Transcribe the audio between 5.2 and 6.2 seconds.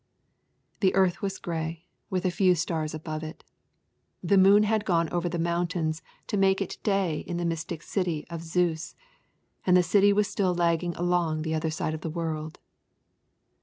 the mountains